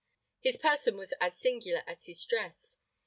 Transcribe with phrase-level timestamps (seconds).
[0.39, 2.77] His person was as singular as his dress.